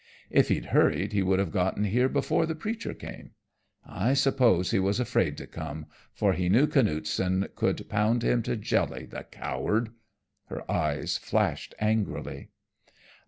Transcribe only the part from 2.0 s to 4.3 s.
before the preacher came. I